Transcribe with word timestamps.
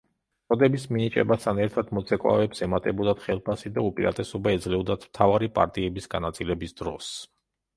წოდების 0.51 0.85
მინიჭებასთან 0.95 1.61
ერთად 1.65 1.91
მოცეკვავეებს 1.97 2.63
ემატებოდათ 2.67 3.21
ხელფასი 3.27 3.73
და 3.77 3.83
უპირატესობა 3.91 4.55
ეძლეოდათ 4.57 5.07
მთავარი 5.11 5.51
პარტიების 5.59 6.11
განაწილების 6.17 6.79
დროს. 6.83 7.13